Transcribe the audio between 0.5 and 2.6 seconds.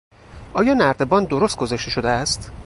آیا نردبان درست گذاشته شده است؟